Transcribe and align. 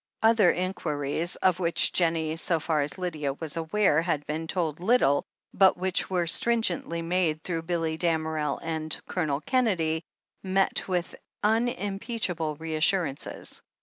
Other 0.23 0.51
inquiries, 0.51 1.35
of 1.35 1.59
which 1.59 1.93
Jen 1.93 2.13
nie, 2.13 2.35
so 2.35 2.59
far 2.59 2.81
as 2.81 2.97
Lydia 2.97 3.33
was 3.33 3.55
aware, 3.55 4.01
had 4.01 4.25
been 4.25 4.47
told 4.47 4.79
little, 4.79 5.23
but 5.53 5.77
which 5.77 6.09
were 6.09 6.25
stringently 6.25 7.03
made 7.03 7.43
through 7.43 7.61
Billy 7.61 7.97
Dam 7.97 8.23
erel 8.23 8.59
and 8.63 8.99
Colonel 9.05 9.41
Kennedy, 9.41 10.03
met 10.41 10.87
with 10.87 11.13
unimpeachable 11.43 12.55
re 12.55 12.73
assurances. 12.73 13.61